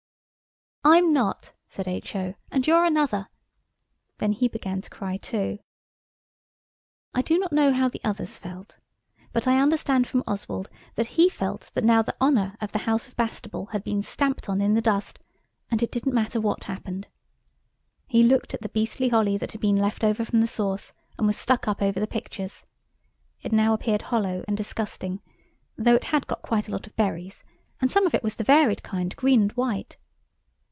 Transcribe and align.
"I'm 0.83 1.13
not," 1.13 1.53
said 1.69 1.87
H.O.; 1.87 2.33
"and 2.51 2.65
you're 2.65 2.85
another." 2.85 3.27
Then 4.17 4.31
he 4.31 4.47
began 4.47 4.81
to 4.81 4.89
cry 4.89 5.15
too. 5.17 5.59
I 7.13 7.21
do 7.21 7.37
not 7.37 7.53
know 7.53 7.71
how 7.71 7.87
the 7.87 8.01
others 8.03 8.35
felt, 8.35 8.79
but 9.31 9.47
I 9.47 9.59
understand 9.61 10.07
from 10.07 10.23
Oswald 10.25 10.71
that 10.95 11.07
he 11.19 11.29
felt 11.29 11.69
that 11.75 11.83
now 11.83 12.01
the 12.01 12.15
honour 12.19 12.57
of 12.59 12.71
the 12.71 12.79
house 12.89 13.07
of 13.07 13.15
Bastable 13.15 13.67
had 13.73 13.83
been 13.83 14.01
stamped 14.01 14.49
on 14.49 14.59
in 14.59 14.73
the 14.73 14.81
dust, 14.81 15.19
and 15.69 15.83
it 15.83 15.91
didn't 15.91 16.15
matter 16.15 16.41
what 16.41 16.63
happened. 16.63 17.05
He 18.07 18.23
looked 18.23 18.55
at 18.55 18.61
the 18.63 18.69
beastly 18.69 19.09
holly 19.09 19.37
that 19.37 19.51
had 19.51 19.61
been 19.61 19.77
left 19.77 20.03
over 20.03 20.25
from 20.25 20.41
the 20.41 20.47
sauce 20.47 20.93
and 21.19 21.27
was 21.27 21.37
stuck 21.37 21.67
up 21.67 21.83
over 21.83 21.99
the 21.99 22.07
pictures. 22.07 22.65
It 23.43 23.51
now 23.53 23.75
appeared 23.75 24.01
hollow 24.01 24.43
and 24.47 24.57
disgusting, 24.57 25.21
though 25.77 25.93
it 25.95 26.05
had 26.05 26.25
got 26.25 26.41
quite 26.41 26.67
a 26.67 26.71
lot 26.71 26.87
of 26.87 26.95
berries, 26.95 27.43
and 27.79 27.91
some 27.91 28.07
of 28.07 28.15
it 28.15 28.23
was 28.23 28.37
the 28.37 28.43
varied 28.43 28.81
kind–green 28.81 29.41
and 29.43 29.51
white. 29.51 29.97